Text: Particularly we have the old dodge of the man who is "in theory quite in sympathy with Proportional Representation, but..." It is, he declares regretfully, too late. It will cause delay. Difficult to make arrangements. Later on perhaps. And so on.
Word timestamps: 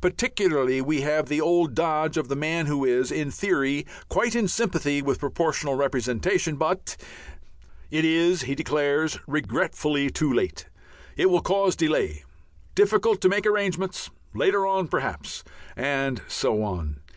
Particularly 0.00 0.80
we 0.80 1.00
have 1.00 1.28
the 1.28 1.40
old 1.40 1.74
dodge 1.74 2.16
of 2.16 2.28
the 2.28 2.36
man 2.36 2.66
who 2.66 2.84
is 2.84 3.10
"in 3.10 3.32
theory 3.32 3.84
quite 4.08 4.36
in 4.36 4.46
sympathy 4.46 5.02
with 5.02 5.18
Proportional 5.18 5.74
Representation, 5.74 6.54
but..." 6.54 6.96
It 7.90 8.04
is, 8.04 8.42
he 8.42 8.54
declares 8.54 9.18
regretfully, 9.26 10.08
too 10.08 10.32
late. 10.32 10.66
It 11.16 11.30
will 11.30 11.42
cause 11.42 11.74
delay. 11.74 12.22
Difficult 12.76 13.20
to 13.22 13.28
make 13.28 13.44
arrangements. 13.44 14.08
Later 14.34 14.64
on 14.68 14.86
perhaps. 14.86 15.42
And 15.76 16.22
so 16.28 16.62
on. 16.62 17.00